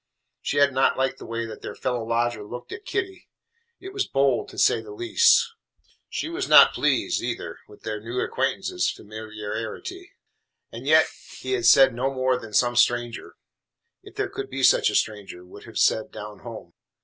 She 0.41 0.57
had 0.57 0.73
not 0.73 0.97
liked 0.97 1.19
the 1.19 1.27
way 1.27 1.45
that 1.45 1.61
their 1.61 1.75
fellow 1.75 2.03
lodger 2.03 2.43
looked 2.43 2.71
at 2.71 2.87
Kitty. 2.87 3.29
It 3.79 3.93
was 3.93 4.07
bold, 4.07 4.49
to 4.49 4.57
say 4.57 4.81
the 4.81 4.89
least. 4.89 5.51
She 6.09 6.27
was 6.27 6.49
not 6.49 6.73
pleased, 6.73 7.21
either, 7.21 7.59
with 7.67 7.83
their 7.83 8.01
new 8.01 8.19
acquaintance's 8.19 8.89
familiarity. 8.89 10.13
And 10.71 10.87
yet, 10.87 11.05
he 11.37 11.51
had 11.51 11.67
said 11.67 11.93
no 11.93 12.11
more 12.11 12.39
than 12.39 12.51
some 12.51 12.75
stranger, 12.75 13.35
if 14.01 14.15
there 14.15 14.27
could 14.29 14.49
be 14.49 14.63
such 14.63 14.89
a 14.89 14.95
stranger, 14.95 15.45
would 15.45 15.65
have 15.65 15.77
said 15.77 16.11
down 16.11 16.39
home. 16.39 16.73